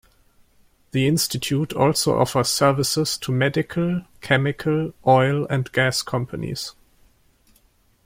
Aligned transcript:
The 0.93 1.07
institute 1.07 1.73
also 1.73 2.17
offers 2.17 2.47
services 2.49 3.19
to 3.19 3.31
medical, 3.31 4.03
chemical, 4.19 4.95
oil, 5.05 5.45
and 5.47 5.71
gas 5.71 6.01
companies. 6.01 6.73